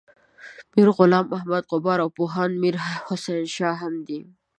[0.73, 2.75] میر غلام محمد غبار او پوهاند میر
[3.07, 4.19] حسین شاه هم دي.